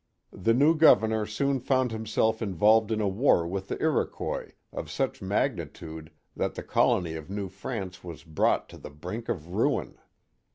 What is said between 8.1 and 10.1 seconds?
brought to the brink of ruin.